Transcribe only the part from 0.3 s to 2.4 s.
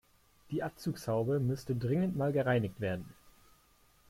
Die Abzugshaube müsste dringend mal